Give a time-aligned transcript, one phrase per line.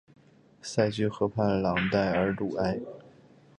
[0.63, 2.79] 塞居河畔朗代尔鲁埃。